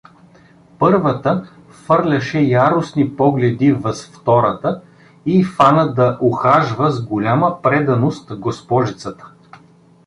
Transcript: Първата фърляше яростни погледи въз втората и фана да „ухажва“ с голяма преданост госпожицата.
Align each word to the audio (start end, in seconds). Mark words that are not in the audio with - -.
Първата 0.79 1.51
фърляше 1.69 2.39
яростни 2.39 3.15
погледи 3.15 3.71
въз 3.73 4.07
втората 4.07 4.81
и 5.25 5.43
фана 5.43 5.93
да 5.93 6.17
„ухажва“ 6.21 6.91
с 6.91 7.01
голяма 7.05 7.61
преданост 7.61 8.35
госпожицата. 8.39 9.31